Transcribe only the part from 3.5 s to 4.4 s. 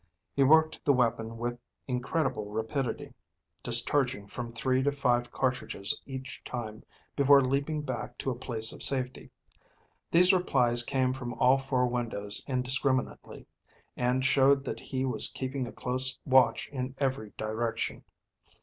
discharging